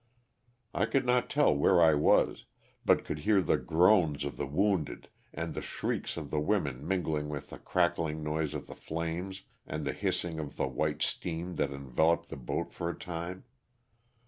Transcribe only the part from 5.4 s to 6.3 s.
the shrieks